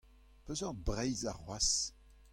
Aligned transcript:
Peseurt 0.45 0.77
Breizh 0.85 1.25
arcʼhoazh? 1.31 1.75